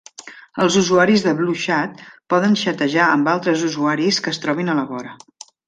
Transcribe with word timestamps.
Els 0.63 0.77
usuaris 0.79 1.25
de 1.25 1.33
BlueChat 1.41 2.01
poden 2.35 2.57
xatejar 2.63 3.11
amb 3.19 3.31
altres 3.37 3.67
usuaris 3.71 4.23
que 4.25 4.35
es 4.35 4.43
trobin 4.47 4.77
a 4.77 4.79
la 4.83 4.91
vora. 4.97 5.17